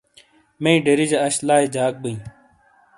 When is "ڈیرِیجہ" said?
0.85-1.17